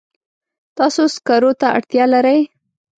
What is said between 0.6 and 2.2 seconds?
تاسو سکرو ته اړتیا